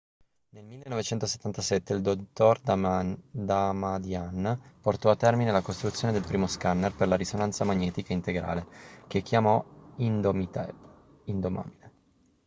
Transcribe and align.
nel 0.55 0.65
1977 0.65 1.93
il 1.93 2.01
dott. 2.01 2.75
damadian 3.35 4.59
portò 4.81 5.11
a 5.11 5.15
termine 5.15 5.51
la 5.51 5.61
costruzione 5.61 6.11
del 6.11 6.25
primo 6.25 6.47
scanner 6.47 6.91
per 6.91 7.07
la 7.07 7.15
risonanza 7.15 7.65
magnetica 7.65 8.11
integrale 8.11 8.65
che 9.05 9.21
chiamò 9.21 9.63
indomitable 9.97 11.23
indomabile" 11.25 11.91